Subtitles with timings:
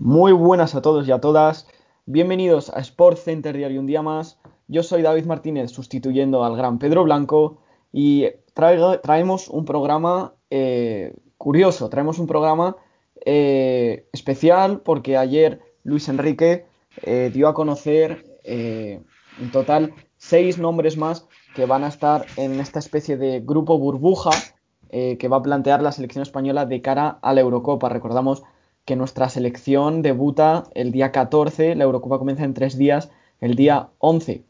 [0.00, 1.66] Muy buenas a todos y a todas.
[2.06, 4.38] Bienvenidos a Sport Center Diario un día más.
[4.68, 7.58] Yo soy David Martínez sustituyendo al gran Pedro Blanco
[7.92, 12.76] y traemos un programa eh, curioso, traemos un programa
[13.26, 16.66] eh, especial porque ayer Luis Enrique
[17.02, 22.78] eh, dio a conocer en total seis nombres más que van a estar en esta
[22.78, 24.30] especie de grupo burbuja
[24.90, 27.88] que va a plantear la selección española de cara a la Eurocopa.
[27.88, 28.44] Recordamos
[28.88, 33.10] que nuestra selección debuta el día 14, la Eurocopa comienza en tres días,
[33.42, 34.44] el día 11.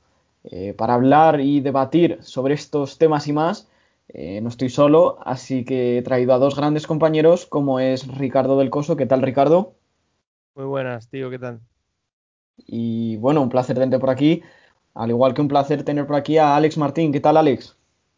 [0.45, 3.69] Eh, para hablar y debatir sobre estos temas y más,
[4.06, 8.56] eh, no estoy solo, así que he traído a dos grandes compañeros, como es Ricardo
[8.56, 8.97] del Coso.
[8.97, 9.73] ¿Qué tal, Ricardo?
[10.55, 11.59] Muy buenas, tío, ¿qué tal?
[12.59, 14.45] Y bueno, un placer tenerte por aquí,
[14.95, 17.11] al igual que un placer tener por aquí a Alex Martín.
[17.11, 17.77] ¿Qué tal, Alex?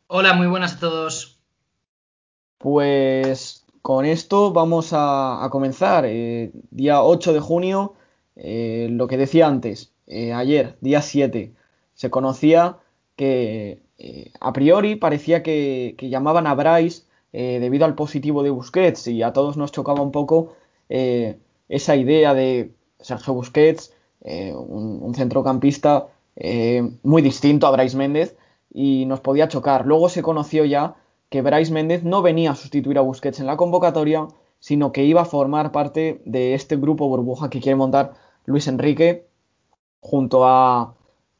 [0.09, 1.41] Hola, muy buenas a todos.
[2.59, 6.05] Pues con esto vamos a, comenzar.
[6.07, 7.95] Eh, día 8 de junio,
[8.37, 11.53] eh, lo que decía antes, eh, ayer, día 7,
[11.95, 12.79] se conocía
[13.17, 13.83] que
[14.41, 19.59] a priori parecía que, llamaban a Bryce debido al positivo de Busquets y a todos
[19.59, 20.55] nos chocaba un poco
[20.89, 26.07] esa idea de Sergio Busquets, un, un, centrocampista
[27.03, 28.37] muy distinto a Bryce Méndez
[28.73, 29.85] y nos podía chocar.
[29.85, 30.97] Luego se conoció ya
[31.31, 34.29] que Bryce Méndez no venía a sustituir a Busquets en la convocatoria,
[34.59, 38.13] sino que iba a formar parte de este grupo burbuja que quiere montar
[38.45, 39.27] Luis Enrique
[40.01, 40.95] junto a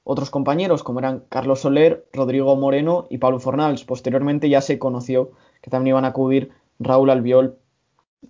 [0.05, 3.85] otros compañeros como eran Carlos Soler, Rodrigo Moreno y Pablo Fornals.
[3.85, 7.59] Posteriormente ya se conoció que también iban a acudir Raúl Albiol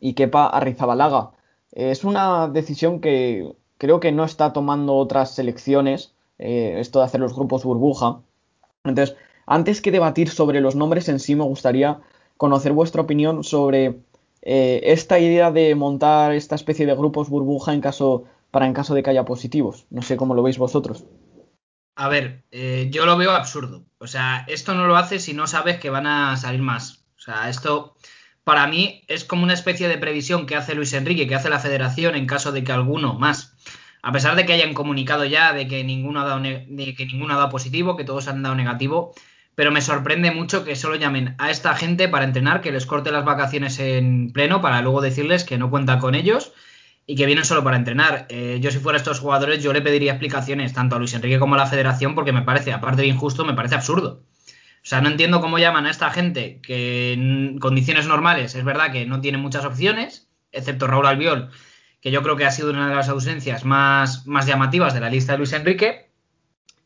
[0.01, 1.31] y Kepa Arrizabalaga.
[1.73, 7.21] Es una decisión que creo que no está tomando otras selecciones, eh, esto de hacer
[7.21, 8.21] los grupos burbuja.
[8.85, 9.17] Entonces,
[9.51, 11.99] antes que debatir sobre los nombres en sí, me gustaría
[12.37, 13.97] conocer vuestra opinión sobre
[14.43, 18.95] eh, esta idea de montar esta especie de grupos burbuja en caso, para en caso
[18.95, 19.87] de que haya positivos.
[19.91, 21.05] No sé cómo lo veis vosotros.
[21.97, 23.85] A ver, eh, yo lo veo absurdo.
[23.99, 27.05] O sea, esto no lo haces si no sabes que van a salir más.
[27.19, 27.97] O sea, esto
[28.45, 31.59] para mí es como una especie de previsión que hace Luis Enrique, que hace la
[31.59, 33.57] federación en caso de que alguno más,
[34.01, 37.35] a pesar de que hayan comunicado ya de que ninguno ha dado, de que ninguno
[37.35, 39.13] ha dado positivo, que todos han dado negativo,
[39.61, 43.13] pero me sorprende mucho que solo llamen a esta gente para entrenar, que les corte
[43.13, 46.55] las vacaciones en pleno para luego decirles que no cuenta con ellos
[47.05, 48.25] y que vienen solo para entrenar.
[48.31, 51.57] Eh, yo si fuera estos jugadores yo le pediría explicaciones tanto a Luis Enrique como
[51.57, 54.23] a la federación porque me parece, aparte de injusto, me parece absurdo.
[54.77, 58.91] O sea, no entiendo cómo llaman a esta gente que en condiciones normales es verdad
[58.91, 61.51] que no tiene muchas opciones, excepto Raúl Albiol,
[62.01, 65.11] que yo creo que ha sido una de las ausencias más, más llamativas de la
[65.11, 66.09] lista de Luis Enrique.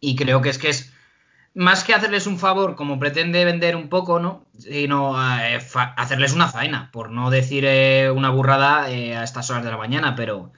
[0.00, 0.93] Y creo que es que es
[1.54, 4.44] más que hacerles un favor, como pretende vender un poco, ¿no?
[4.58, 5.60] Sino eh,
[5.96, 9.76] hacerles una faena, por no decir eh, una burrada eh, a estas horas de la
[9.76, 10.52] mañana, pero,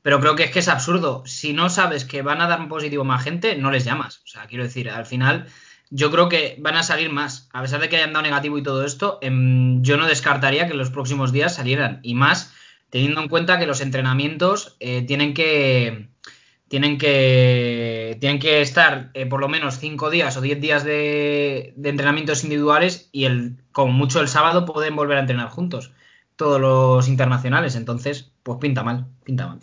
[0.00, 1.22] pero creo que es que es absurdo.
[1.26, 4.22] Si no sabes que van a dar un positivo más gente, no les llamas.
[4.24, 5.46] O sea, quiero decir, al final
[5.90, 7.50] yo creo que van a salir más.
[7.52, 10.72] A pesar de que hayan dado negativo y todo esto, em, yo no descartaría que
[10.72, 12.00] en los próximos días salieran.
[12.02, 12.54] Y más
[12.90, 16.08] teniendo en cuenta que los entrenamientos tienen que
[16.68, 21.74] tienen que, tienen que estar eh, por lo menos 5 días o 10 días de,
[21.82, 25.92] entrenamientos individuales y el, como mucho el sábado pueden volver a entrenar juntos,
[26.36, 27.74] todos los internacionales.
[27.74, 29.60] Entonces, pues pinta mal, pinta mal.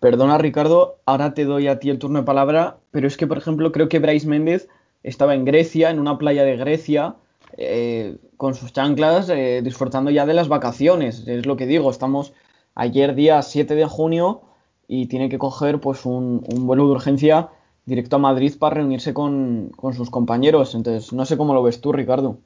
[0.00, 3.38] Perdona Ricardo, ahora te doy a ti el turno de palabra, pero es que, por
[3.38, 4.68] ejemplo, creo que Bryce Méndez
[5.02, 7.16] estaba en Grecia, en una playa de Grecia,
[7.56, 11.26] eh, con sus chanclas, eh, disfrutando ya de las vacaciones.
[11.26, 12.32] Es lo que digo, estamos
[12.74, 14.42] ayer día 7 de junio
[14.88, 17.48] y tiene que coger pues un, vuelo de urgencia
[17.86, 20.74] directo a Madrid para reunirse con, sus compañeros.
[20.74, 22.38] Entonces, no sé cómo lo ves tú, Ricardo.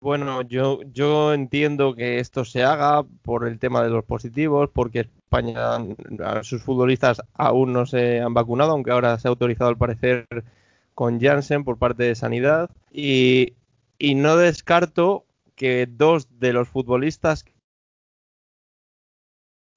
[0.00, 5.00] Bueno, yo, yo entiendo que esto se haga por el tema de los positivos, porque
[5.00, 5.78] España,
[6.42, 10.26] sus futbolistas aún no se han vacunado, aunque ahora se ha autorizado al parecer
[10.94, 12.70] con Janssen por parte de Sanidad.
[12.92, 13.54] Y,
[13.98, 15.24] y no descarto
[15.56, 17.44] que dos de los futbolistas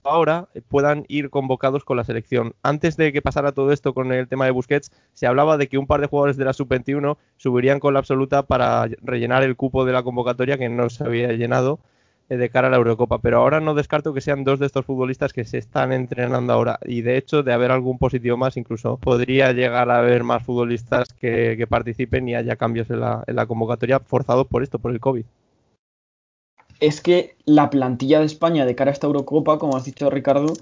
[0.04, 2.54] ahora puedan ir convocados con la selección.
[2.64, 5.78] Antes de que pasara todo esto con el tema de Busquets, se hablaba de que
[5.78, 9.86] un par de jugadores de la sub-21 subirían con la absoluta para rellenar el cupo
[9.86, 11.80] de la convocatoria que no se había llenado
[12.30, 13.20] eh, de cara a la Eurocopa.
[13.20, 16.80] Pero ahora no descarto que sean dos de estos futbolistas que se están entrenando ahora.
[16.86, 21.14] Y de hecho, de haber algún positivo más, incluso podría llegar a haber más futbolistas
[21.14, 25.00] que, participen y haya cambios en la, en la convocatoria forzados por esto, por el
[25.00, 25.26] COVID
[26.82, 30.54] es que la plantilla de España de cara a esta Eurocopa, como has dicho Ricardo,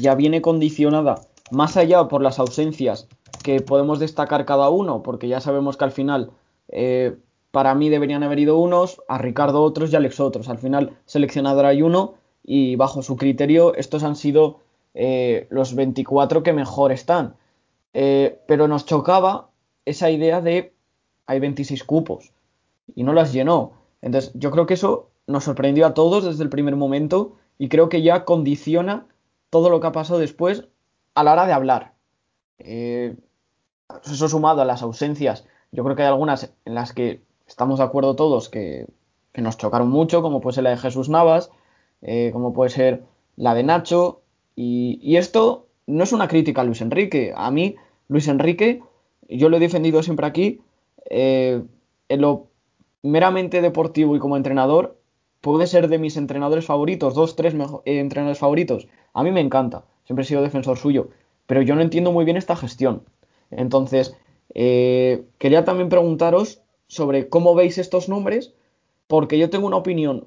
[0.00, 1.20] ya viene condicionada
[1.50, 3.08] más allá por las ausencias
[3.42, 6.30] que podemos destacar cada uno, porque ya sabemos que al final
[6.68, 7.16] eh,
[7.50, 10.48] para mí deberían haber ido unos, a Ricardo otros y a Alex otros.
[10.48, 12.14] Al final seleccionador hay uno
[12.44, 14.60] y bajo su criterio estos han sido
[14.94, 17.34] eh, los 24 que mejor están.
[17.92, 19.50] Eh, pero nos chocaba
[19.84, 20.74] esa idea de
[21.26, 22.32] hay 26 cupos
[22.94, 23.72] y no las llenó.
[24.00, 27.88] Entonces yo creo que eso nos sorprendió a todos desde el primer momento y creo
[27.88, 29.06] que ya condiciona
[29.50, 30.68] todo lo que ha pasado después
[31.14, 31.94] a la hora de hablar.
[32.58, 33.16] Eh,
[34.04, 37.84] eso sumado a las ausencias, yo creo que hay algunas en las que estamos de
[37.84, 38.86] acuerdo todos que,
[39.34, 41.50] nos chocaron mucho, como puede ser la de Jesús Navas,
[42.00, 43.02] eh, como puede ser
[43.36, 44.22] la de Nacho,
[44.54, 47.34] y, esto no es una crítica a Luis Enrique.
[47.36, 47.76] A mí,
[48.08, 48.82] Luis Enrique,
[49.28, 50.62] yo lo he defendido siempre aquí,
[51.10, 51.62] eh,
[52.08, 52.46] en lo
[53.02, 54.96] meramente deportivo y como entrenador,
[55.46, 57.54] puede ser de mis entrenadores favoritos, dos, tres
[57.84, 58.88] entrenadores favoritos.
[59.14, 61.10] A mí me encanta, siempre he sido defensor suyo,
[61.46, 63.04] pero yo no entiendo muy bien esta gestión.
[63.52, 64.16] Entonces,
[64.54, 68.54] eh, quería también preguntaros sobre cómo veis estos nombres,
[69.06, 70.26] porque yo tengo una opinión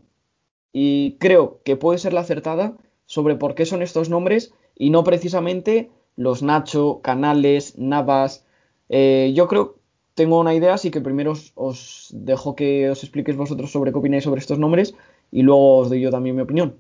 [0.71, 5.03] y creo que puede ser la acertada sobre por qué son estos nombres y no
[5.03, 8.45] precisamente los Nacho, Canales, Navas.
[8.87, 9.78] Eh, yo creo,
[10.19, 14.25] tengo una idea, así que primero os, dejo que os expliquéis vosotros sobre qué opináis
[14.25, 14.93] sobre estos nombres
[15.31, 16.75] y luego os doy yo también mi opinión.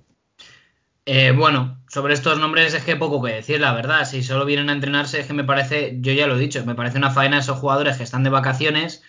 [1.05, 4.03] Eh, bueno, sobre estos nombres es que poco que decir, la verdad.
[4.03, 6.75] Si solo vienen a entrenarse, es que me parece, yo ya lo he dicho, me
[6.75, 9.03] parece una faena esos jugadores que están de vacaciones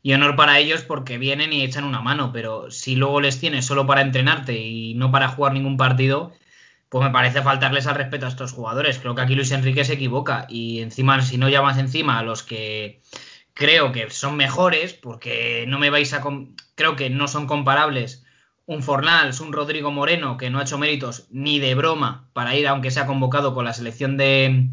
[0.00, 2.30] y honor para ellos porque vienen y echan una mano.
[2.32, 6.32] Pero si luego les tienes solo para entrenarte y no para jugar ningún partido,
[6.88, 9.00] pues me parece faltarles al respeto a estos jugadores.
[9.00, 12.44] Creo que aquí Luis Enrique se equivoca y encima, si no llamas encima a los
[12.44, 13.02] que
[13.62, 16.20] creo que son mejores, porque no me vais a.
[16.74, 18.24] Creo que no son comparables
[18.66, 22.66] un Fornals, un Rodrigo Moreno, que no ha hecho méritos ni de broma para ir,
[22.66, 24.70] aunque sea convocado con la selección de,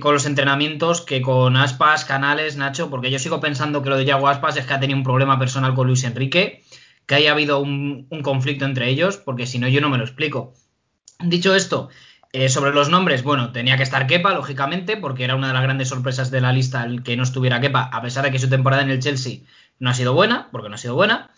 [0.00, 4.06] con los entrenamientos, que con Aspas, Canales, Nacho, porque yo sigo pensando que lo de
[4.06, 6.64] Yago Aspas es que ha tenido un problema personal con Luis Enrique,
[7.06, 10.54] que haya habido un, conflicto entre ellos, porque si no yo no me lo explico.
[11.20, 11.90] Dicho esto,
[12.32, 15.62] eh, sobre los nombres, bueno, tenía que estar Kepa, lógicamente, porque era una de las
[15.62, 18.48] grandes sorpresas de la lista el que no estuviera Kepa, a pesar de que su
[18.48, 19.40] temporada en el Chelsea
[19.80, 21.30] no ha sido buena, porque no ha sido buena.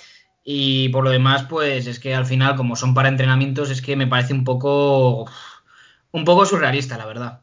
[0.45, 3.97] Y por lo demás, pues es que al final, como son para entrenamientos, es que
[3.97, 5.27] me parece un poco.
[6.13, 7.43] un poco surrealista, la verdad.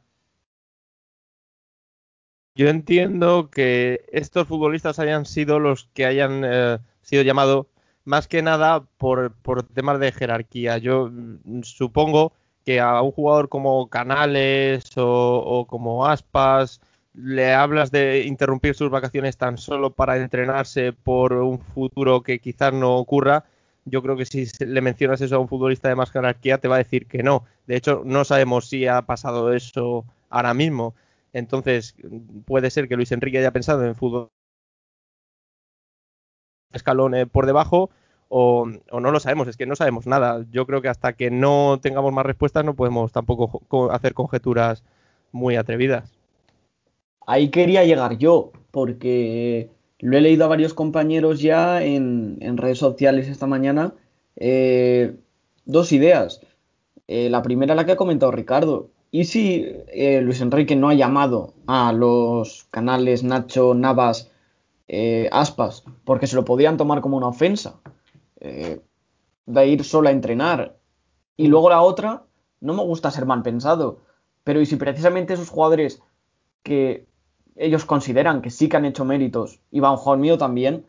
[2.56, 7.68] Yo entiendo que estos futbolistas hayan sido los que hayan eh, sido llamados
[8.04, 10.78] más que nada por, por temas de jerarquía.
[10.78, 12.34] Yo mm, supongo
[12.70, 16.80] que a un jugador como Canales o como Aspas
[17.16, 22.72] le hablas de interrumpir sus vacaciones tan solo para entrenarse por un futuro que quizás
[22.72, 23.44] no ocurra,
[23.86, 26.76] yo creo que si le mencionas eso a un futbolista de más jerarquía te va
[26.76, 27.44] a decir que no.
[27.66, 30.94] De hecho, no sabemos si ha pasado eso ahora mismo.
[31.34, 31.96] Entonces,
[32.46, 34.30] puede ser que Luis Enrique haya pensado en fútbol
[36.72, 37.90] escalón por debajo
[38.30, 40.46] o, no lo sabemos, es que no sabemos nada.
[40.52, 44.84] Yo creo que hasta que no tengamos más respuestas no podemos tampoco hacer conjeturas
[45.32, 46.20] muy atrevidas
[47.30, 53.28] ahí quería llegar yo, porque lo he leído a varios compañeros ya en, redes sociales
[53.28, 53.94] esta mañana.
[54.36, 55.16] Eh,
[55.66, 56.42] dos ideas.
[57.08, 58.90] Eh, la primera, la que ha comentado Ricardo.
[59.12, 64.32] ¿Y si eh, Luis Enrique no ha llamado a los canales Nacho, Navas,
[65.32, 67.76] Aspas, porque se lo podían tomar como una ofensa?
[68.40, 70.78] De ir solo a entrenar.
[71.36, 72.24] Y luego la otra,
[72.62, 74.00] no me gusta ser mal pensado,
[74.44, 76.02] pero ¿y si precisamente esos jugadores
[76.64, 77.08] que
[77.60, 80.86] ellos consideran que sí que han hecho méritos y Van mío también,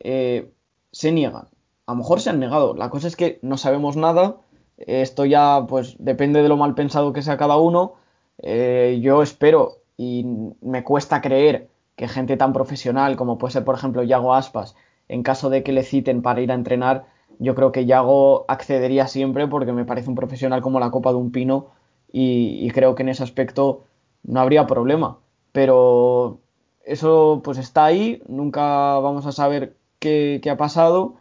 [0.00, 0.52] eh,
[0.92, 1.48] se niegan.
[1.86, 2.74] A lo mejor se han negado.
[2.74, 4.36] La cosa es que no sabemos nada.
[4.76, 7.94] Esto ya, pues, depende de lo mal pensado que sea cada uno.
[8.38, 10.24] Eh, yo espero y
[10.60, 14.74] me cuesta creer que gente tan profesional como puede ser, por ejemplo, Yago Aspas,
[15.08, 17.06] en caso de que le citen para ir a entrenar,
[17.38, 21.16] yo creo que Yago accedería siempre porque me parece un profesional como la copa de
[21.16, 21.70] un pino
[22.14, 23.84] y creo que en ese aspecto
[24.22, 25.18] no habría problema
[25.52, 26.40] pero
[26.84, 31.16] eso pues está ahí, nunca vamos a saber qué, ha pasado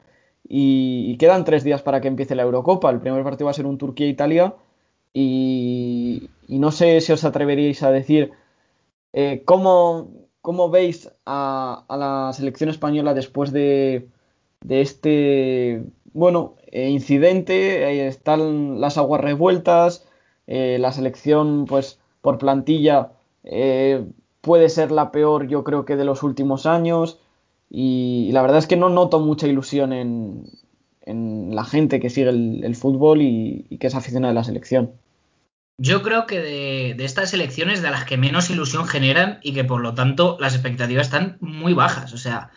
[0.47, 2.89] y, quedan tres días para que empiece la Eurocopa.
[2.89, 4.55] El primer partido va a ser un Turquía-Italia
[5.13, 8.31] y, no sé si os atreveríais a decir
[9.13, 10.09] eh, ¿cómo,
[10.71, 14.07] veis a, la selección española después de,
[14.67, 15.83] este
[16.13, 18.07] bueno eh, incidente.
[18.07, 20.05] están las aguas revueltas,
[20.47, 23.11] eh, la selección pues por plantilla
[24.41, 27.19] puede ser la peor yo creo que de los últimos años
[27.73, 30.45] y, la verdad es que no noto mucha ilusión en,
[31.55, 34.91] la gente que sigue el, fútbol y, que es aficionada de la selección.
[35.83, 39.81] Yo creo que de, estas elecciones de las que menos ilusión generan y que por
[39.81, 42.13] lo tanto las expectativas están muy bajas.
[42.13, 42.51] O sea,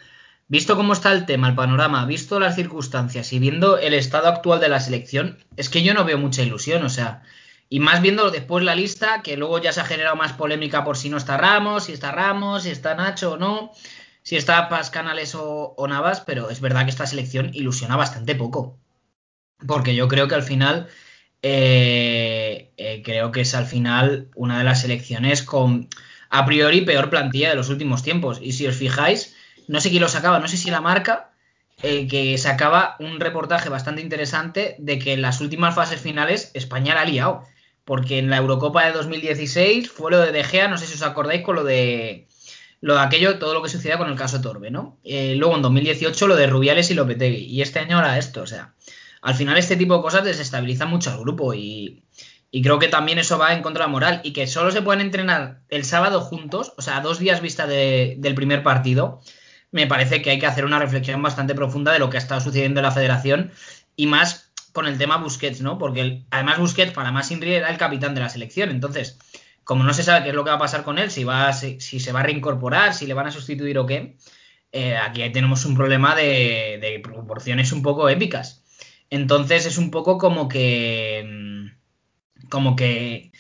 [0.46, 4.60] visto cómo está el tema, el panorama, visto las circunstancias y viendo el estado actual
[4.60, 7.22] de la selección, es que yo no veo mucha ilusión, o sea,
[7.70, 10.98] y más viendo después la lista, que luego ya se ha generado más polémica por
[10.98, 13.72] si no está Ramos, si está Ramos, si está Nacho o no,
[14.22, 18.78] si está Paz Canales o, Navas, pero es verdad que esta selección ilusiona bastante poco.
[19.66, 20.88] Porque yo creo que al final,
[21.46, 25.90] eh, eh, creo que es al final una de las selecciones con
[26.30, 28.38] a priori peor plantilla de los últimos tiempos.
[28.40, 29.36] Y si os fijáis,
[29.68, 31.32] no sé quién lo sacaba, no sé si la marca,
[31.82, 36.94] eh, que sacaba un reportaje bastante interesante de que en las últimas fases finales España
[36.94, 37.44] la ha liado.
[37.84, 41.02] Porque en la Eurocopa de 2016 fue lo de De Gea, no sé si os
[41.02, 42.26] acordáis con lo de
[42.80, 44.98] lo de aquello, todo lo que sucedía con el caso Torbe, ¿no?
[45.04, 47.44] Eh, luego en 2018 lo de Rubiales y Lopetegui.
[47.44, 48.72] Y este año ahora esto, o sea,
[49.24, 52.04] al final este tipo de cosas desestabilizan mucho al grupo y,
[52.62, 54.20] creo que también eso va en contra de la moral.
[54.22, 58.34] Y que solo se pueden entrenar el sábado juntos, o sea, dos días vista del
[58.34, 59.22] primer partido,
[59.72, 62.42] me parece que hay que hacer una reflexión bastante profunda de lo que ha estado
[62.42, 63.50] sucediendo en la federación
[63.96, 65.78] y más con el tema Busquets, ¿no?
[65.78, 68.68] Porque además Busquets, para más Inri, era el capitán de la selección.
[68.68, 69.18] Entonces,
[69.64, 71.50] como no se sabe qué es lo que va a pasar con él, si, va
[71.54, 74.18] si, se va a reincorporar, si le van a sustituir o qué,
[74.70, 78.63] eh, aquí tenemos un problema de proporciones un poco épicas.
[79.14, 83.30] Entonces es un poco como que mm, como que,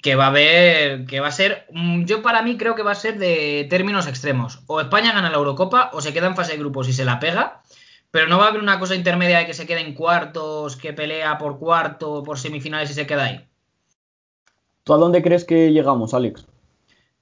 [0.00, 2.92] que va a haber, que va a ser, mm, yo para mí creo que va
[2.92, 4.60] a ser de términos extremos.
[4.66, 7.20] O España gana la Eurocopa o se queda en fase de grupos y se la
[7.20, 7.60] pega,
[8.10, 10.94] pero no va a haber una cosa intermedia de que se quede en cuartos, que
[10.94, 13.46] pelea por cuarto, por semifinales y se queda ahí.
[14.84, 16.46] ¿Tú a dónde crees que llegamos, Alex?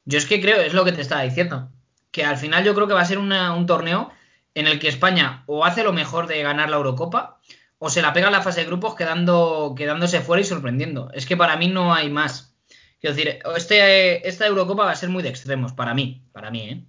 [0.04, 1.70] Yo es que creo, es lo que te estaba diciendo,
[2.12, 4.12] que al final yo creo que va a ser un torneo
[4.54, 7.40] en el que España o hace lo mejor de ganar la Eurocopa
[7.86, 11.08] o se la pega en la fase de grupos quedando, quedándose fuera y sorprendiendo.
[11.14, 12.56] Es que para mí no hay más.
[13.00, 16.68] Quiero decir, este, esta Eurocopa va a ser muy de extremos, para mí, para mí,
[16.68, 16.84] ¿eh?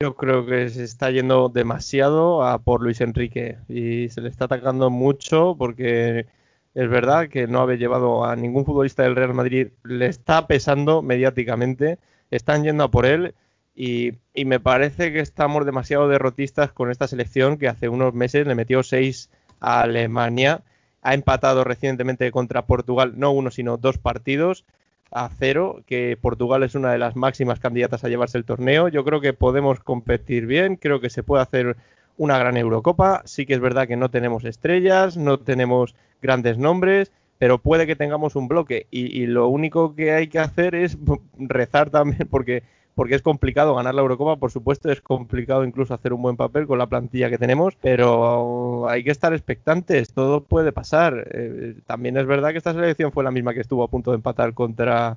[0.00, 4.46] Yo creo que se está yendo demasiado a por Luis Enrique y se le está
[4.46, 6.26] atacando mucho porque
[6.74, 11.02] es verdad que no haber llevado a ningún futbolista del Real Madrid le está pesando
[11.02, 11.98] mediáticamente,
[12.30, 13.34] están yendo a por él
[13.82, 18.54] y, me parece que estamos demasiado derrotistas con esta selección que hace unos meses le
[18.54, 20.60] metió 6 a Alemania.
[21.00, 24.66] Ha empatado recientemente contra Portugal, no uno, sino dos partidos
[25.10, 28.88] a cero, que Portugal es una de las máximas candidatas a llevarse el torneo.
[28.88, 31.78] Yo creo que podemos competir bien, creo que se puede hacer
[32.18, 33.22] una gran Eurocopa.
[33.24, 37.96] Sí que es verdad que no tenemos estrellas, no tenemos grandes nombres, pero puede que
[37.96, 38.86] tengamos un bloque.
[38.90, 40.98] y lo único que hay que hacer es
[41.38, 42.62] rezar también, porque
[42.94, 46.66] porque es complicado ganar la Eurocopa, por supuesto, es complicado incluso hacer un buen papel
[46.66, 51.28] con la plantilla que tenemos, pero hay que estar expectantes, todo puede pasar.
[51.32, 54.16] Eh, también es verdad que esta selección fue la misma que estuvo a punto de
[54.16, 55.16] empatar contra,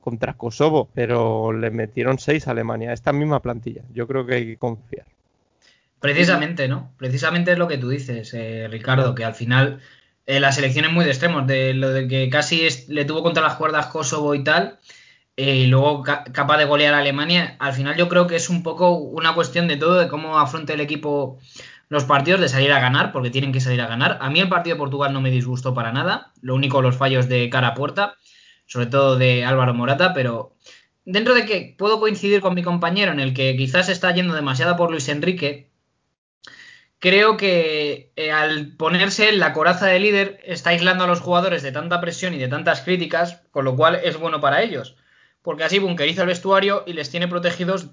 [0.00, 3.82] contra Kosovo, pero le metieron seis a Alemania, esta misma plantilla.
[3.94, 5.06] Yo creo que hay que confiar.
[6.00, 6.90] Precisamente, ¿no?
[6.98, 9.80] Precisamente es lo que tú dices, eh, Ricardo, que al final
[10.26, 13.42] eh, la selección es muy de extremos, de lo de que casi le tuvo contra
[13.42, 14.78] las cuerdas Kosovo y tal,
[15.36, 17.56] y luego capaz de golear a Alemania.
[17.58, 20.74] Al final yo creo que es un poco una cuestión de todo, de cómo afronta
[20.74, 21.38] el equipo
[21.88, 24.18] los partidos, de salir a ganar, porque tienen que salir a ganar.
[24.20, 27.28] A mí el partido de Portugal no me disgustó para nada, lo único los fallos
[27.28, 28.16] de cara a puerta,
[28.66, 30.54] sobre todo de Álvaro Morata, pero
[31.04, 34.76] dentro de que puedo coincidir con mi compañero en el que quizás está yendo demasiado
[34.76, 35.70] por Luis Enrique,
[36.98, 41.62] creo que eh, al ponerse en la coraza de líder está aislando a los jugadores
[41.62, 44.96] de tanta presión y de tantas críticas, con lo cual es bueno para ellos
[45.42, 47.88] porque así bunkeriza el vestuario y les tiene protegidos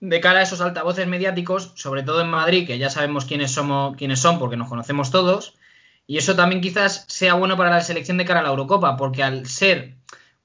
[0.00, 3.96] de cara a esos altavoces mediáticos, sobre todo en Madrid, que ya sabemos quiénes somos,
[3.96, 5.56] quiénes son, porque nos conocemos todos,
[6.06, 9.22] y eso también quizás sea bueno para la selección de cara a la Eurocopa, porque
[9.22, 9.94] al ser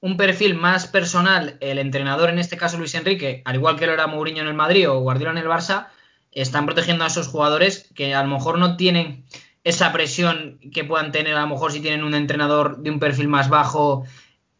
[0.00, 3.92] un perfil más personal, el entrenador, en este caso Luis Enrique, al igual que lo
[3.92, 5.88] era Mourinho en el Madrid o Guardiola en el Barça,
[6.32, 9.24] están protegiendo a esos jugadores que a lo mejor no tienen
[9.62, 13.28] esa presión que puedan tener a lo mejor si tienen un entrenador de un perfil
[13.28, 14.04] más bajo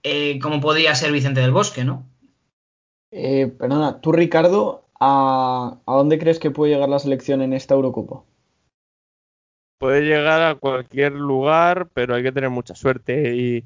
[0.02, 2.04] eh, como podría ser Vicente del Bosque, ¿no?
[3.12, 8.22] Eh, perdona, tú Ricardo, ¿a, dónde crees que puede llegar la selección en esta Eurocopa?
[9.78, 13.64] Puede llegar a cualquier lugar, pero hay que tener mucha suerte y,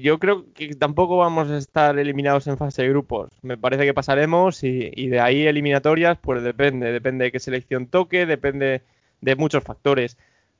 [0.00, 3.30] yo creo que tampoco vamos a estar eliminados en fase de grupos.
[3.42, 7.86] Me parece que pasaremos y, y, de ahí eliminatorias, pues depende, depende de qué selección
[7.88, 8.82] toque, depende
[9.20, 10.16] de muchos factores.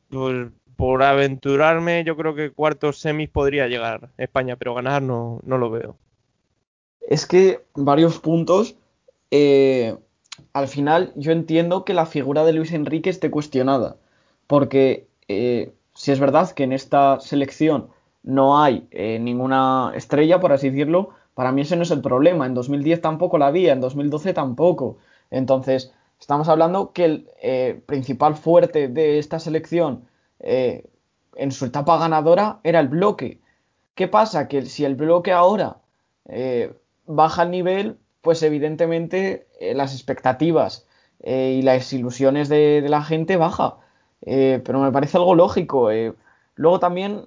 [0.08, 0.48] Pues
[0.80, 5.68] por aventurarme, yo creo que cuartos semis podría llegar España, pero ganar no, no lo
[5.68, 5.96] veo.
[7.02, 8.76] Es que varios puntos.
[9.30, 9.94] Eh,
[10.54, 13.96] al final, yo entiendo que la figura de Luis Enrique esté cuestionada.
[14.46, 17.88] Porque eh, si es verdad que en esta selección
[18.22, 22.46] no hay eh, ninguna estrella, por así decirlo, para mí ese no es el problema.
[22.46, 24.96] En 2010 tampoco la había, en 2012 tampoco.
[25.30, 30.08] Entonces, estamos hablando que el eh, principal fuerte de esta selección
[30.40, 30.84] eh,
[31.36, 33.40] en su etapa ganadora era el bloque.
[33.94, 34.48] ¿Qué pasa?
[34.48, 35.78] Que si el bloque ahora
[36.26, 36.74] eh,
[37.06, 40.86] baja el nivel, pues evidentemente las expectativas
[41.22, 43.78] y las ilusiones de, la gente baja.
[44.20, 45.90] pero me parece algo lógico.
[46.54, 47.26] luego también,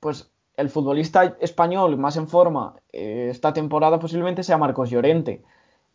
[0.00, 5.42] pues el futbolista español más en forma esta temporada posiblemente sea Marcos Llorente.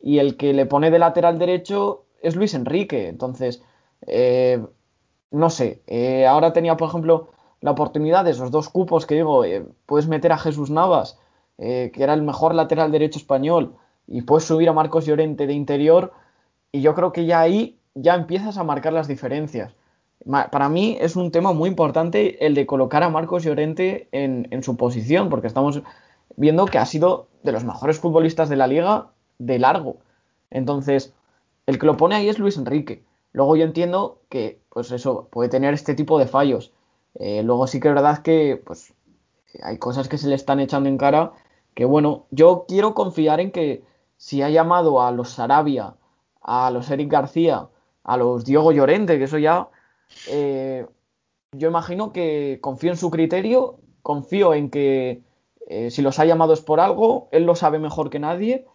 [0.02, 3.08] Y el que le pone de lateral derecho es Luis Enrique.
[3.08, 3.64] Entonces,
[4.08, 4.66] eh,
[5.32, 7.30] no sé, eh, ahora tenía, por ejemplo,
[7.62, 11.18] la oportunidad de esos dos cupos que digo, eh, puedes meter a Jesús Navas,
[11.58, 13.76] que era el mejor lateral derecho español,
[14.08, 16.12] y puedes subir a Marcos Llorente de interior,
[16.72, 19.76] y yo creo que ya ahí ya empiezas a marcar las diferencias.
[20.26, 24.64] Para mí es un tema muy importante el de colocar a Marcos Llorente en, en
[24.64, 25.84] su posición, porque estamos
[26.36, 29.08] viendo que ha sido de los mejores futbolistas de la liga
[29.38, 29.98] de largo.
[30.50, 31.14] Entonces,
[31.66, 33.04] el que lo pone ahí es Luis Enrique.
[33.34, 36.72] Luego yo entiendo que, pues eso, puede tener este tipo de fallos.
[37.16, 38.94] Eh, luego sí que es verdad que, pues,
[39.64, 41.34] hay cosas que se le están echando en cara.
[41.74, 43.84] Que bueno, yo quiero confiar en que
[44.18, 45.96] si ha llamado a los Sarabia,
[46.42, 47.70] a los Eric García,
[48.04, 49.70] a los Diego Llorente, que eso ya,
[50.28, 50.86] eh,
[51.54, 55.22] yo imagino que confío en su criterio, confío en que
[55.68, 58.66] eh, si los ha llamado es por algo, él lo sabe mejor que nadie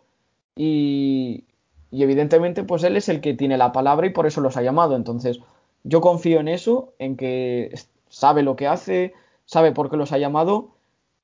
[0.56, 1.44] y,
[1.90, 4.62] y evidentemente, pues él es el que tiene la palabra y por eso los ha
[4.62, 4.96] llamado.
[4.96, 5.40] Entonces,
[5.84, 7.72] yo confío en eso, en que
[8.08, 9.14] sabe lo que hace,
[9.44, 10.70] sabe por qué los ha llamado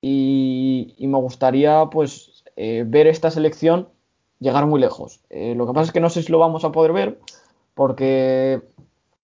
[0.00, 3.88] y, me gustaría, pues, eh, ver esta selección
[4.38, 5.20] llegar muy lejos.
[5.30, 7.18] Eh, lo que pasa es que no sé si lo vamos a poder ver
[7.74, 8.60] porque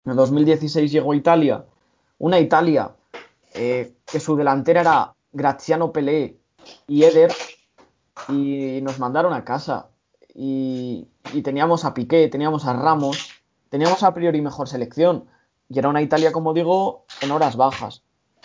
[0.05, 1.65] en 2016 llegó Italia,
[2.17, 2.91] una Italia
[3.53, 6.37] eh, que su delantera era Graziano Pelé
[6.87, 7.31] y Eder
[8.29, 9.89] y nos mandaron a casa
[10.39, 11.07] y,
[11.43, 13.31] teníamos a Piqué, teníamos a Ramos,
[13.69, 15.25] teníamos a priori mejor selección.
[15.67, 18.03] Y era una Italia, como digo, en horas bajas.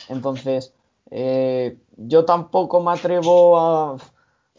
[0.08, 0.72] Entonces,
[1.10, 3.96] eh, yo tampoco me atrevo a,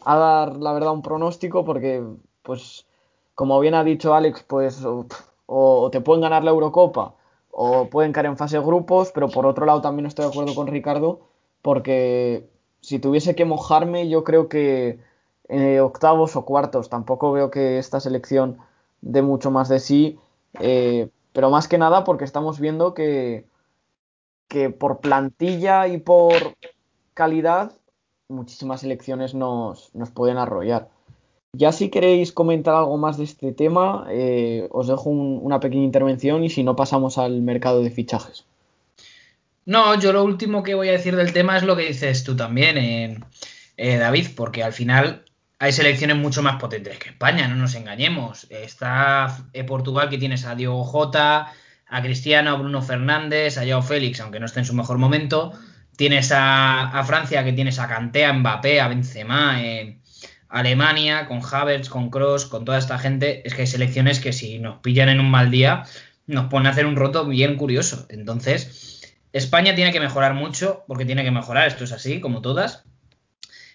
[0.06, 2.04] dar, la verdad, un pronóstico porque,
[2.42, 2.86] pues,
[3.34, 4.80] como bien ha dicho Alex, pues,
[5.46, 7.16] o, te pueden ganar la Eurocopa
[7.50, 10.54] o pueden caer en fase de grupos, pero por otro lado también estoy de acuerdo
[10.54, 11.20] con Ricardo
[11.62, 12.48] porque
[12.80, 15.00] si tuviese que mojarme, yo creo que
[15.54, 16.90] eh, octavos o cuartos.
[16.90, 18.58] Tampoco veo que esta selección
[19.02, 20.18] dé mucho más de sí,
[20.58, 23.46] eh, pero más que nada porque estamos viendo que,
[24.48, 26.34] que por plantilla y por
[27.14, 27.70] calidad
[28.28, 30.88] muchísimas selecciones nos, pueden arrollar.
[31.52, 36.42] Ya si queréis comentar algo más de este tema, eh, os dejo una pequeña intervención
[36.42, 38.44] y si no pasamos al mercado de fichajes.
[39.66, 42.34] No, yo lo último que voy a decir del tema es lo que dices tú
[42.34, 43.24] también,
[43.76, 45.23] David, porque al final
[45.64, 48.46] hay selecciones mucho más potentes que España, no nos engañemos.
[48.50, 51.54] Está eh, Portugal que tienes a Diego Jota,
[51.88, 55.52] a Cristiano, a Bruno Fernández, a Joao Félix, aunque no esté en su mejor momento.
[55.96, 60.00] Tienes a, Francia que tienes a Kanté, a Mbappé, a Benzema, eh,
[60.50, 63.40] Alemania, con Havertz, con Cross, con toda esta gente.
[63.48, 65.84] Es que hay selecciones que si nos pillan en un mal día
[66.26, 68.04] nos ponen a hacer un roto bien curioso.
[68.10, 72.84] Entonces, España tiene que mejorar mucho porque tiene que mejorar, esto es así, como todas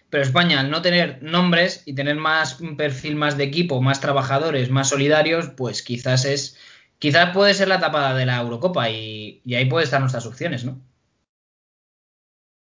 [0.09, 4.01] pero España, al no tener nombres y tener más un perfil más de equipo, más
[4.01, 6.57] trabajadores, más solidarios, pues quizás es,
[6.97, 10.81] quizás puede ser la tapada de la Eurocopa y, ahí puede estar nuestras opciones, ¿no?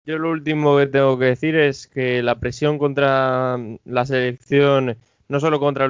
[0.05, 5.41] Yo lo último que tengo que decir es que la presión contra la selección, no
[5.41, 5.89] solo contra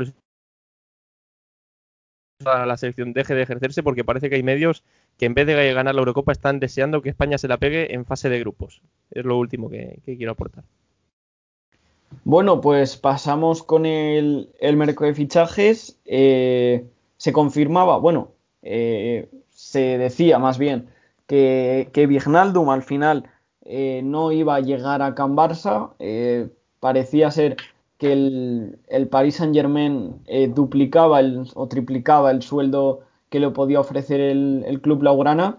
[2.44, 4.84] la selección deje de ejercerse porque parece que hay medios
[5.16, 8.04] que en vez de ganar la Eurocopa están deseando que España se la pegue en
[8.04, 8.82] fase de grupos.
[9.10, 10.64] Es lo último que quiero aportar.
[12.24, 15.98] Bueno, pues pasamos con el, mercado de fichajes.
[16.04, 20.88] Eh, se confirmaba, bueno, eh, se decía más bien
[21.26, 23.24] que, que Vignaldum al final
[23.64, 25.92] eh, no iba a llegar a Can Barça.
[26.80, 27.56] parecía ser
[27.98, 30.22] que el, el Paris Saint Germain
[30.54, 31.20] duplicaba
[31.54, 35.58] o triplicaba el sueldo que le podía ofrecer el, el club Laurana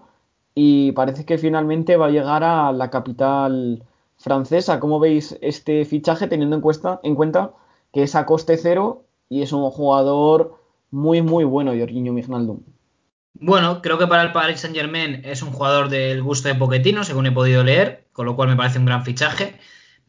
[0.54, 3.82] y parece que finalmente va a llegar a la capital
[4.24, 4.80] francesa.
[4.80, 7.52] ¿Cómo veis este fichaje teniendo en cuenta, en cuenta
[7.92, 10.58] que es a coste cero y es un jugador
[10.90, 12.60] muy, muy bueno, Jorginho Mignaldum?
[13.34, 17.04] Bueno, creo que para el Paris Saint Germain es un jugador del gusto de Poquetino,
[17.04, 19.58] según he podido leer, con lo cual me parece un gran fichaje.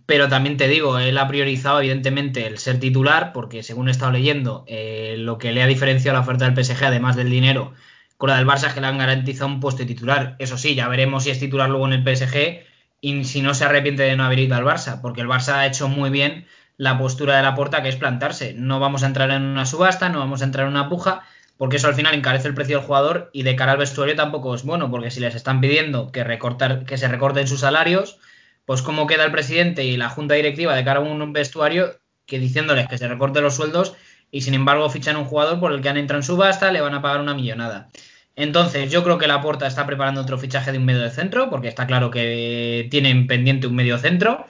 [0.06, 4.12] Pero también te digo, él ha priorizado evidentemente el ser titular, porque según he estado
[4.12, 7.74] leyendo, eh, lo que le ha diferenciado la oferta del PSG, además del dinero,
[8.18, 10.36] con la del Barça, es que le han garantizado un puesto de titular.
[10.40, 13.66] Eso sí, ya veremos si es titular luego en el PSG y si no se
[13.66, 16.98] arrepiente de no haber ido al Barça, porque el Barça ha hecho muy bien la
[16.98, 18.54] postura de la puerta que es plantarse.
[18.54, 21.24] No vamos a entrar en una subasta, no vamos a entrar en una puja,
[21.58, 24.54] porque eso al final encarece el precio del jugador y de cara al vestuario tampoco
[24.56, 28.20] es bueno, porque si les están pidiendo que, recortar, que se recorten sus salarios,
[28.66, 32.40] pues cómo queda el presidente y la junta directiva de cara a un vestuario que
[32.40, 33.96] diciéndoles que se recorten los sueldos
[34.32, 36.96] y sin embargo fichan un jugador por el que han entrado en subasta, le van
[36.96, 37.90] a pagar una millonada.
[38.36, 41.50] Entonces, yo creo que la Porta está preparando otro fichaje de un medio de centro,
[41.50, 44.46] porque está claro que tienen pendiente un medio centro.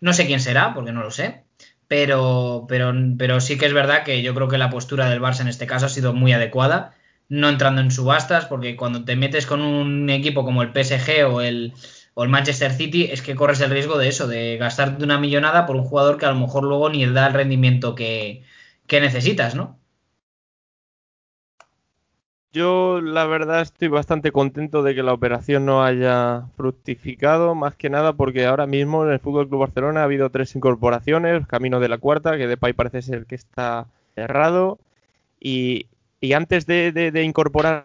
[0.00, 1.44] No sé quién será, porque no lo sé.
[1.88, 5.40] Pero, pero, pero sí que es verdad que yo creo que la postura del Barça
[5.40, 6.94] en este caso ha sido muy adecuada,
[7.28, 11.40] no entrando en subastas, porque cuando te metes con un equipo como el PSG o
[11.42, 11.74] el,
[12.14, 15.66] o el Manchester City, es que corres el riesgo de eso, de gastarte una millonada
[15.66, 18.42] por un jugador que a lo mejor luego ni da el rendimiento que,
[18.86, 19.78] que necesitas, ¿no?
[22.52, 27.90] Yo la verdad estoy bastante contento de que la operación no haya fructificado, más que
[27.90, 31.88] nada porque ahora mismo en el Fútbol Club Barcelona ha habido tres incorporaciones, camino de
[31.88, 34.78] la cuarta, que Depay parece ser que está cerrado,
[35.40, 35.86] y,
[36.34, 37.84] antes de, incorporar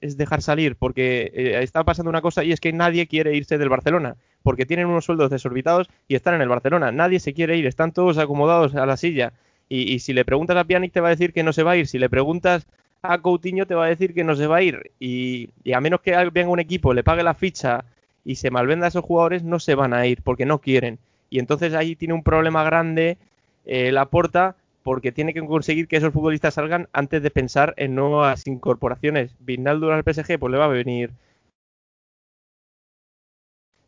[0.00, 3.58] es dejar salir, porque eh, está pasando una cosa y es que nadie quiere irse
[3.58, 6.92] del Barcelona, porque tienen unos sueldos desorbitados y están en el Barcelona.
[6.92, 9.32] Nadie se quiere ir, están todos acomodados a la silla.
[9.68, 11.76] Y, si le preguntas a Pjanic te va a decir que no se va a
[11.76, 11.86] ir.
[11.86, 12.66] Si le preguntas
[13.02, 14.92] a Coutinho te va a decir que no se va a ir.
[15.00, 17.84] Y, a menos que venga un equipo, le pague la ficha
[18.24, 20.98] y se malvenda a esos jugadores, no se van a ir porque no quieren.
[21.30, 23.18] Y entonces ahí tiene un problema grande
[23.64, 27.94] eh, la porta porque tiene que conseguir que esos futbolistas salgan antes de pensar en
[27.94, 29.34] nuevas incorporaciones.
[29.40, 31.10] Vinaldo al PSG pues le va a venir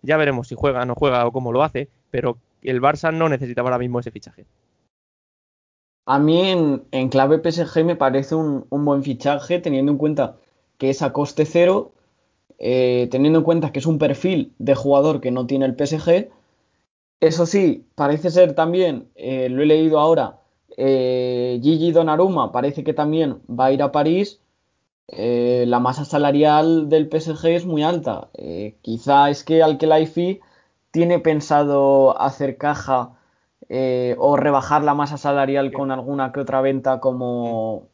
[0.07, 3.69] ya veremos si juega, no juega o cómo lo hace, pero el Barça no necesitaba
[3.69, 4.47] ahora mismo ese fichaje.
[6.07, 6.41] A mí
[6.93, 10.37] en, clave PSG me parece un, buen fichaje teniendo en cuenta
[10.79, 11.93] que es a coste cero,
[12.59, 16.31] eh, teniendo en cuenta que es un perfil de jugador que no tiene el PSG.
[17.21, 20.39] Eso sí, parece ser también, eh, lo he leído ahora,
[20.77, 24.41] eh, Gigi Donnarumma parece que también va a ir a París.
[25.09, 28.31] la masa salarial del PSG es muy alta.
[28.83, 30.41] quizá es que Alkelaifi
[30.91, 33.17] tiene pensado hacer caja
[33.69, 37.89] eh, o rebajar la masa salarial con alguna que otra venta como,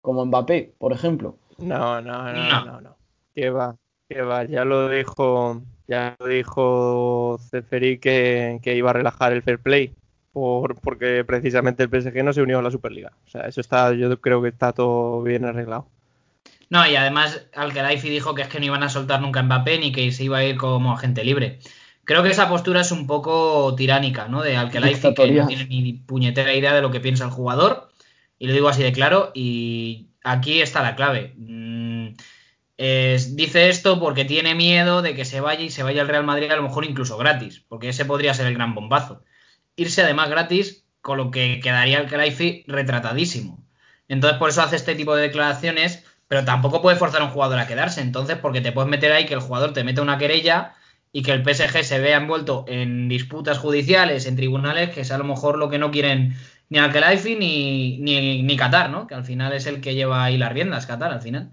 [0.00, 1.36] como Mbappé, por ejemplo.
[1.58, 2.96] No, no, no, no, no.
[3.34, 3.76] Que va,
[4.08, 4.44] que va.
[4.44, 9.94] Ya lo dijo, ya lo dijo Ceferi que, iba a relajar el fair play.
[10.32, 13.12] Por, porque precisamente el PSG no se unió a la Superliga.
[13.26, 15.88] O sea, eso está, yo creo que está todo bien arreglado.
[16.68, 19.78] No, y además Alkelaifi dijo que es que no iban a soltar nunca a Mbappé
[19.78, 21.60] ni que se iba a ir como agente libre.
[22.06, 24.40] Creo que esa postura es un poco tiránica, ¿no?
[24.40, 27.88] De Alkelaifi, que no tiene ni puñetera idea de lo que piensa el jugador.
[28.38, 29.32] Y lo digo así de claro.
[29.34, 31.34] Y aquí está la clave.
[31.36, 32.10] Mm,
[32.76, 36.48] dice esto porque tiene miedo de que se vaya y se vaya al Real Madrid
[36.48, 37.64] a lo mejor incluso gratis.
[37.66, 39.24] Porque ese podría ser el gran bombazo.
[39.74, 43.66] Irse además gratis, con lo que quedaría Alkelaifi retratadísimo.
[44.06, 46.04] Entonces por eso hace este tipo de declaraciones.
[46.28, 48.00] Pero tampoco puede forzar a un jugador a quedarse.
[48.00, 50.74] Entonces, porque te puedes meter ahí que el jugador te mete una querella
[51.16, 55.16] y que el PSG se vea envuelto en disputas judiciales, en tribunales, que es a
[55.16, 56.34] lo mejor lo que no quieren
[56.68, 56.92] ni al
[57.38, 59.06] ni, ni, ni Qatar, ¿no?
[59.06, 61.52] Que al final es el que lleva ahí las riendas, Qatar, al final.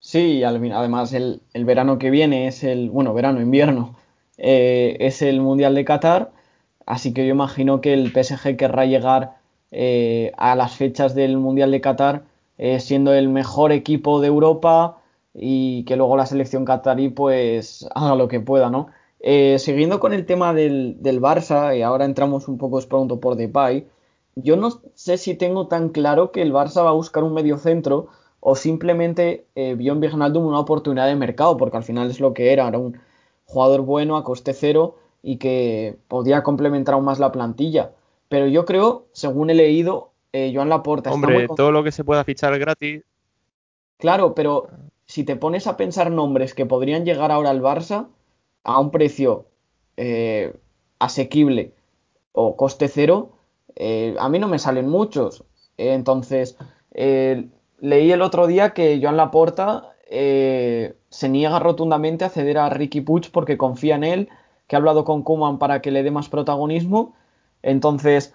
[0.00, 3.96] Sí, además el, verano que viene es el, bueno, verano, invierno,
[4.36, 6.32] eh, es el Mundial de Qatar,
[6.84, 9.36] así que yo imagino que el PSG querrá llegar
[9.70, 12.24] eh, a las fechas del Mundial de Qatar
[12.58, 14.98] eh, siendo el mejor equipo de Europa,
[15.34, 18.88] y que luego la selección catarí pues haga lo que pueda, ¿no?
[19.20, 23.36] Eh, siguiendo con el tema del, del, Barça, y ahora entramos un poco pronto por
[23.36, 23.86] Depay,
[24.34, 27.56] yo no sé si tengo tan claro que el Barça va a buscar un medio
[27.58, 28.08] centro
[28.40, 32.34] o simplemente eh, vio en Vignaldum una oportunidad de mercado, porque al final es lo
[32.34, 32.98] que era, era un
[33.44, 37.92] jugador bueno a coste cero y que podía complementar aún más la plantilla.
[38.28, 41.12] Pero yo creo, según he leído, eh, Joan Laporta...
[41.12, 43.04] Hombre, todo lo que se pueda fichar gratis...
[43.98, 44.66] Claro, pero
[45.12, 48.08] si te pones a pensar nombres que podrían llegar ahora al Barça
[48.64, 49.44] a un precio
[49.98, 50.56] eh,
[51.00, 51.74] asequible
[52.32, 53.32] o coste cero,
[53.76, 55.44] eh, a mí no me salen muchos.
[55.76, 56.56] entonces,
[56.92, 57.46] eh,
[57.78, 63.30] leí el otro día que Joan Laporta se niega rotundamente a ceder a Ricky Puig
[63.32, 64.28] porque confía en él,
[64.66, 67.14] que ha hablado con Kuman para que le dé más protagonismo.
[67.62, 68.34] Entonces,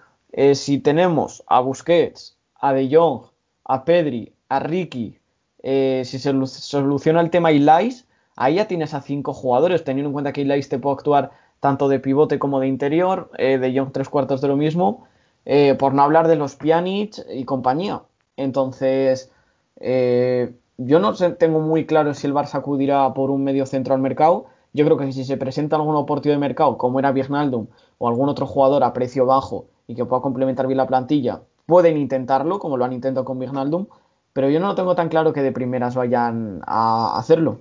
[0.54, 3.22] si tenemos a Busquets, a De Jong,
[3.64, 5.18] a Pedri, a Ricky,
[5.62, 10.12] eh, si se soluciona el tema Ilais, ahí ya tienes a cinco jugadores, teniendo en
[10.12, 13.90] cuenta que Ilais te puede actuar tanto de pivote como de interior, eh, de Young
[13.92, 15.06] tres cuartos de lo mismo,
[15.44, 18.02] eh, por no hablar de los Pjanic y compañía.
[18.36, 19.32] Entonces,
[19.80, 24.46] yo no tengo muy claro si el Barça acudirá por un medio centro al mercado,
[24.72, 27.66] yo creo que si se presenta algún oportunidad de mercado, como era Vignaldum
[27.98, 31.96] o algún otro jugador a precio bajo y que pueda complementar bien la plantilla, pueden
[31.96, 33.86] intentarlo, como lo han intentado con Vignaldum,
[34.32, 37.60] pero yo no lo tengo tan claro que de primeras vayan a hacerlo.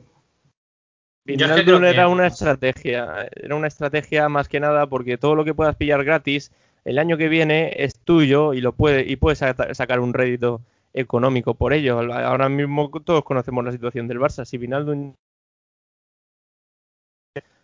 [1.25, 5.75] Vignaldum era una estrategia, era una estrategia más que nada porque todo lo que puedas
[5.75, 6.51] pillar gratis
[6.85, 10.61] el año que viene es tuyo y lo puede y puedes sacar un rédito
[10.93, 11.99] económico por ello.
[11.99, 14.45] Ahora mismo todos conocemos la situación del Barça.
[14.45, 14.95] Si Vinaldo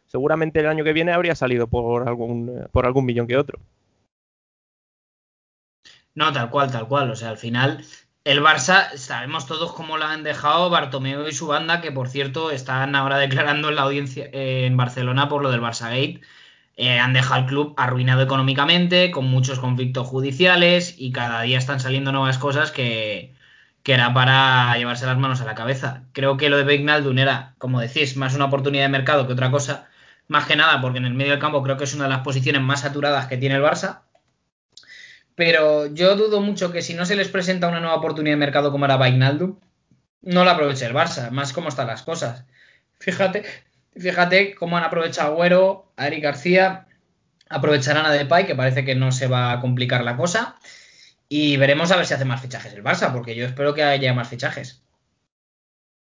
[0.07, 3.59] seguramente el año que viene habría salido por algún por algún millón que otro.
[6.15, 7.09] No, tal cual, tal cual.
[7.09, 7.83] O sea, al final
[8.23, 12.51] el Barça, sabemos todos cómo lo han dejado Bartomeu y su banda, que por cierto
[12.51, 16.21] están ahora declarando en la audiencia eh, en Barcelona por lo del Barça Gate
[16.75, 21.79] eh, han dejado el club arruinado económicamente, con muchos conflictos judiciales y cada día están
[21.79, 23.35] saliendo nuevas cosas que,
[23.83, 26.03] que era para llevarse las manos a la cabeza.
[26.13, 29.51] Creo que lo de Begnaldun era, como decís, más una oportunidad de mercado que otra
[29.51, 29.87] cosa.
[30.27, 32.21] Más que nada porque en el medio del campo creo que es una de las
[32.21, 34.02] posiciones más saturadas que tiene el Barça.
[35.35, 38.71] Pero yo dudo mucho que si no se les presenta una nueva oportunidad de mercado
[38.71, 39.57] como era Begnaldum,
[40.21, 42.45] no la aproveche el Barça, más cómo están las cosas.
[42.99, 43.43] Fíjate,
[43.95, 46.87] Fíjate cómo han aprovechado a Agüero, a Eric García,
[47.49, 50.57] aprovecharán a Depay, que parece que no se va a complicar la cosa.
[51.29, 54.13] Y veremos a ver si hace más fichajes el Barça, porque yo espero que haya
[54.13, 54.83] más fichajes.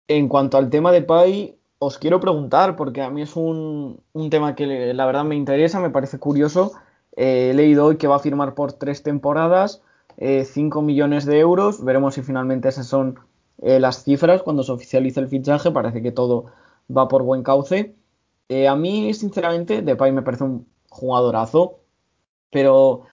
[0.08, 4.54] En cuanto al tema de Depay, os quiero preguntar, porque a mí es un, tema
[4.54, 6.72] que la verdad me interesa, me parece curioso.
[7.16, 9.82] Eh, he leído hoy que va a firmar por tres temporadas,
[10.18, 11.84] 5 eh, millones de euros.
[11.84, 13.18] Veremos si finalmente esas son
[13.60, 15.70] eh, las cifras cuando se oficialice el fichaje.
[15.70, 16.46] Parece que todo
[16.94, 17.94] va por buen cauce.
[18.68, 21.78] A mí, sinceramente, Depay me parece un jugadorazo,
[22.50, 23.04] pero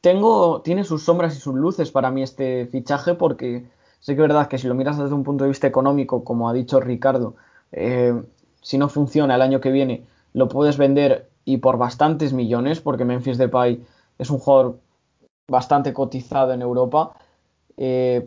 [0.00, 3.64] tengo, tiene sus sombras y sus luces para mí este fichaje, porque
[4.00, 6.48] sé que es verdad que si lo miras desde un punto de vista económico, como
[6.48, 7.36] ha dicho Ricardo,
[8.60, 13.04] si no funciona el año que viene, lo puedes vender y por bastantes millones, porque
[13.04, 13.84] Memphis Depay
[14.18, 14.78] es un jugador
[15.48, 17.14] bastante cotizado en Europa.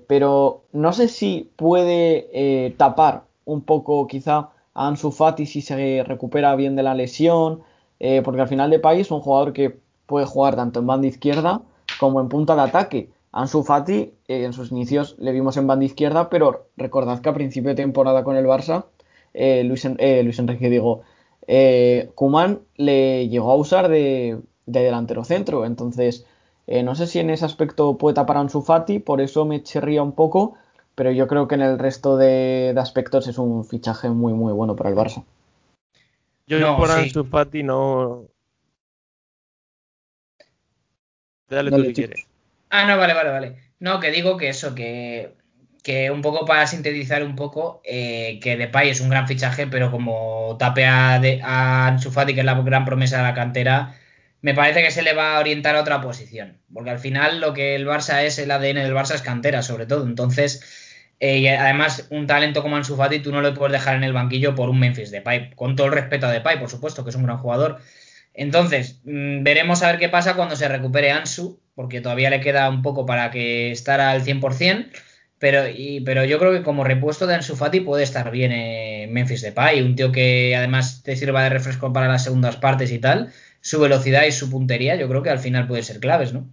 [0.08, 6.56] pero no sé si puede tapar un poco quizá a Ansu Fati si se recupera
[6.56, 7.62] bien de la lesión,
[8.00, 11.08] eh, porque al final de país es un jugador que puede jugar tanto en banda
[11.08, 11.62] izquierda
[12.00, 13.10] como en punta de ataque.
[13.32, 17.34] Ansu Fati eh, en sus inicios le vimos en banda izquierda, pero recordad que a
[17.34, 18.86] principio de temporada con el Barça,
[19.34, 21.02] eh, Luis, Enrique digo,
[22.16, 26.26] Kuman le llegó a usar de, delantero centro, entonces
[26.68, 30.02] no sé si en ese aspecto puede tapar a Ansu Fati, por eso me chirría
[30.02, 30.58] un poco
[30.96, 34.76] pero yo creo que en el resto de, aspectos es un fichaje muy, muy bueno
[34.76, 35.24] para el Barça.
[36.48, 38.30] Yo no, por Ansu Fati no...
[41.50, 42.26] Dale, tú si quieres.
[42.70, 43.74] Ah, no, vale, vale, vale.
[43.80, 45.36] No, que digo que eso, que,
[45.86, 49.92] que un poco para sintetizar un poco, eh, que Depay es un gran fichaje, pero
[49.92, 53.96] como tape a, a Ansu Fati, que es la gran promesa de la cantera,
[54.42, 56.60] me parece que se le va a orientar a otra posición.
[56.74, 59.86] Porque al final lo que el Barça es, el ADN del Barça es cantera, sobre
[59.86, 60.06] todo.
[60.08, 60.86] Entonces
[61.20, 64.14] eh, y además, un talento como Ansu Fati tú no lo puedes dejar en el
[64.14, 67.16] banquillo por un Memphis Depay, con todo el respeto a Depay, por supuesto, que es
[67.16, 67.80] un gran jugador.
[68.34, 72.70] Entonces, mm, veremos a ver qué pasa cuando se recupere Ansu, porque todavía le queda
[72.70, 74.92] un poco para que estar al 100%,
[75.40, 75.64] pero,
[76.06, 79.82] pero yo creo que como repuesto de Ansu Fati puede estar bien eh, Memphis Depay,
[79.82, 83.80] un tío que además te sirva de refresco para las segundas partes y tal, su
[83.80, 86.48] velocidad y su puntería, yo creo que al final puede ser claves, ¿no?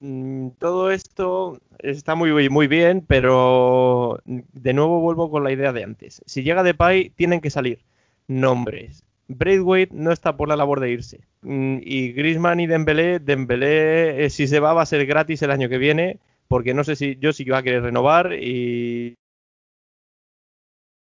[0.00, 5.84] Mm, todo esto está muy, muy bien, pero de nuevo vuelvo con la idea de
[5.84, 6.22] antes.
[6.26, 7.84] Si llega Depay, tienen que salir
[8.28, 9.04] nombres.
[9.28, 11.20] Braithwaite no está por la labor de irse.
[11.42, 15.50] Mm, y Griezmann y Dembélé, Dembélé eh, si se va va a ser gratis el
[15.50, 19.14] año que viene, porque no sé si yo sí que va a querer renovar y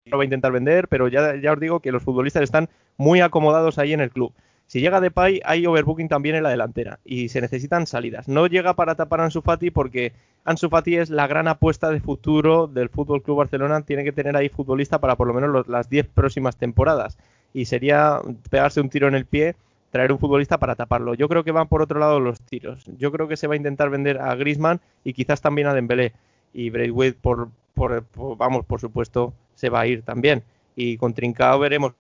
[0.06, 3.22] lo va a intentar vender, pero ya, ya os digo que los futbolistas están muy
[3.22, 4.34] acomodados ahí en el club.
[4.70, 8.28] Si llega Depay, hay overbooking también en la delantera y se necesitan salidas.
[8.28, 10.14] No llega para tapar a Ansu Fati porque
[10.44, 13.82] Ansu Fati es la gran apuesta de futuro del Fútbol Club Barcelona.
[13.82, 17.18] Tiene que tener ahí futbolista para por lo menos las 10 próximas temporadas.
[17.52, 18.20] Y sería
[18.52, 19.56] pegarse un tiro en el pie
[19.92, 21.14] traer un futbolista para taparlo.
[21.14, 22.86] Yo creo que van por otro lado los tiros.
[22.98, 26.14] Yo creo que se va a intentar vender a Griezmann y quizás también a Dembélé.
[26.54, 28.06] Y Braithwaite, por, por,
[28.38, 30.44] vamos, por supuesto, se va a ir también.
[30.76, 31.94] Y con Trincao veremos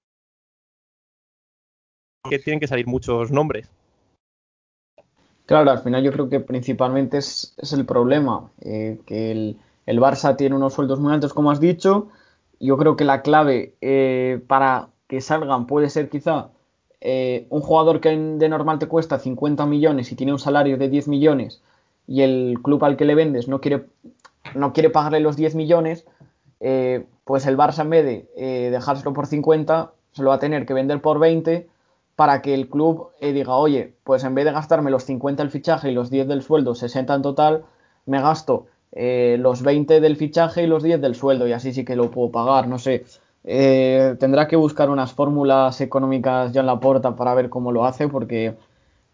[2.29, 3.69] que tienen que salir muchos nombres.
[5.45, 10.55] Claro, al final yo creo que principalmente es, el problema, eh, que el, Barça tiene
[10.55, 12.09] unos sueldos muy altos, como has dicho.
[12.59, 16.51] Yo creo que la clave eh, para que salgan puede ser quizá
[17.01, 20.89] eh, un jugador que de normal te cuesta 50 millones y tiene un salario de
[20.89, 21.61] 10 millones
[22.09, 23.85] y el club al que le vendes no quiere,
[24.55, 26.05] no quiere pagarle los 10 millones,
[26.59, 30.39] eh, pues el Barça en vez de eh, dejárselo por 50, se lo va a
[30.39, 31.69] tener que vender por 20
[32.15, 35.51] para que el club eh, diga, oye, pues en vez de gastarme los 50 el
[35.51, 37.65] fichaje y los 10 del sueldo, 60 en total,
[38.07, 41.95] me gasto los 20 del fichaje y los 10 del sueldo y así sí que
[41.95, 43.05] lo puedo pagar, no sé.
[43.43, 48.07] Tendrá que buscar unas fórmulas económicas ya en la puerta para ver cómo lo hace
[48.07, 48.55] porque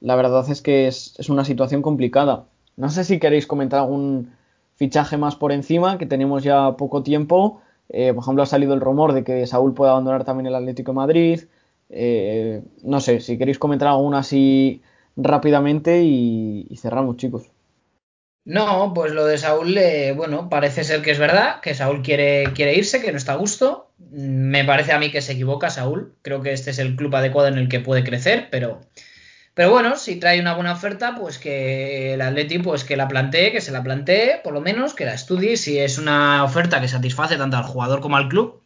[0.02, 2.46] la verdad es que es, es una situación complicada.
[2.78, 4.34] No sé si queréis comentar algún
[4.76, 7.62] fichaje más por encima, que tenemos ya poco tiempo.
[7.90, 10.92] Eh, por ejemplo, ha salido el rumor de que Saúl puede abandonar también el Atlético
[10.92, 11.42] de Madrid.
[11.90, 14.82] Eh, no sé, si queréis comentar alguna así
[15.16, 17.50] rápidamente y, cerramos, chicos.
[18.46, 19.78] No, pues lo de Saúl,
[20.16, 23.38] bueno, parece ser que es verdad, que Saúl quiere, quiere irse, que no está a
[23.38, 23.92] gusto.
[23.98, 26.16] Me parece a mí que se equivoca Saúl.
[26.22, 28.82] Creo que este es el club adecuado en el que puede crecer, pero
[29.56, 33.54] pero bueno, si trae una buena oferta, pues que el Atleti pues que la plantee,
[33.54, 35.56] que se la plantee, por lo menos, que la estudie.
[35.56, 38.64] Si es una oferta que satisface tanto al jugador como al club,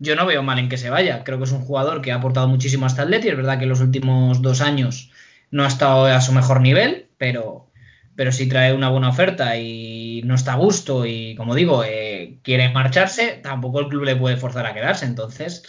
[0.00, 1.22] yo no veo mal en que se vaya.
[1.22, 3.28] Creo que es un jugador que ha aportado muchísimo hasta Atleti.
[3.28, 5.12] Es verdad que en los últimos dos años
[5.52, 7.70] no ha estado a su mejor nivel, pero,
[8.16, 12.38] pero si trae una buena oferta y no está a gusto y, como digo, eh,
[12.42, 15.06] quiere marcharse, tampoco el club le puede forzar a quedarse.
[15.06, 15.62] Entonces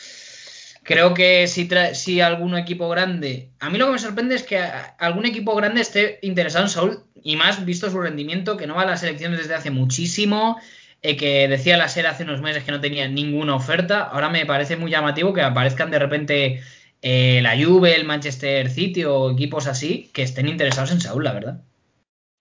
[0.84, 3.52] Creo que si, si algún equipo grande.
[3.60, 4.60] A mí lo que me sorprende es que
[5.00, 8.82] algún equipo grande esté interesado en Saúl y más visto su rendimiento, que no va
[8.82, 10.60] a las elecciones desde hace muchísimo,
[11.02, 14.02] eh, que decía la SER hace unos meses que no tenía ninguna oferta.
[14.04, 16.62] Ahora me parece muy llamativo que aparezcan de repente
[17.02, 21.34] eh, la Juve, el Manchester City o equipos así que estén interesados en Saúl, la
[21.34, 21.62] verdad.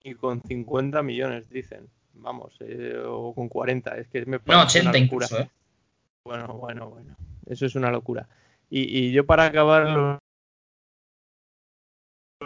[0.03, 1.87] Y con 50 millones, dicen.
[2.15, 3.97] Vamos, eh, o con 40.
[3.97, 5.49] Es que me parece No, 80 incluso, ¿eh?
[6.25, 7.15] Bueno, bueno, bueno.
[7.45, 8.27] Eso es una locura.
[8.69, 10.19] Y, yo para acabar lo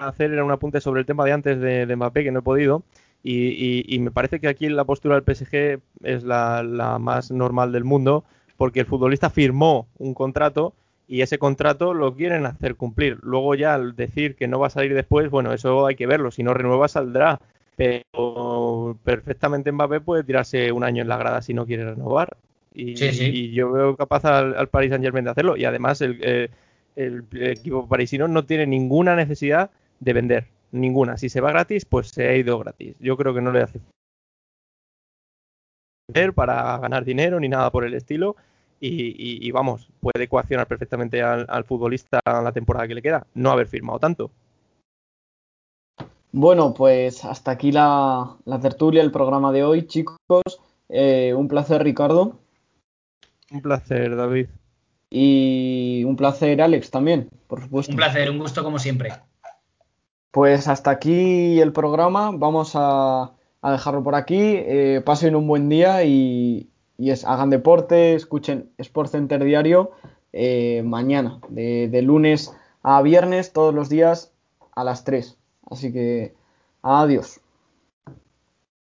[0.01, 2.83] hacer era un apunte sobre el tema de antes de, Mbappé que no he podido.
[3.23, 8.23] Y, me parece que aquí la postura del PSG es la, más normal del mundo,
[8.57, 10.73] porque el futbolista firmó un contrato
[11.07, 13.19] y ese contrato lo quieren hacer cumplir.
[13.21, 16.31] Luego ya al decir que no va a salir después, bueno, eso hay que verlo.
[16.31, 17.39] Si no renueva, saldrá.
[17.75, 22.37] Pero perfectamente Mbappé puede tirarse un año en la grada si no quiere renovar.
[22.73, 25.57] Y, yo veo capaz al, Paris Saint Germain de hacerlo.
[25.57, 26.49] Y además eh,
[26.95, 30.47] el, equipo parisino no tiene ninguna necesidad de vender.
[30.71, 31.17] Ninguna.
[31.17, 32.95] Si se va gratis, pues se ha ido gratis.
[32.99, 33.79] Yo creo que no le hace
[36.33, 38.35] para ganar dinero ni nada por el estilo.
[38.79, 43.25] Y, vamos, puede coaccionar perfectamente al, futbolista la temporada que le queda.
[43.33, 44.31] No haber firmado tanto.
[46.31, 50.19] Bueno, pues hasta aquí la, tertulia, el programa de hoy, chicos.
[50.89, 52.37] Eh, un placer, Ricardo.
[53.51, 54.47] Un placer, David.
[55.09, 57.91] Y un placer, Alex, también, por supuesto.
[57.91, 59.13] Un placer, un gusto como siempre.
[60.31, 62.31] Pues hasta aquí el programa.
[62.31, 63.31] Vamos a,
[63.63, 64.37] dejarlo por aquí.
[64.37, 66.69] Eh, pasen un buen día y,
[67.25, 69.91] hagan deporte, escuchen Sport Center Diario
[70.33, 74.31] eh, mañana, de, de lunes a viernes, todos los días
[74.75, 75.37] a las 3.
[75.69, 76.33] Así que
[76.81, 77.41] adiós.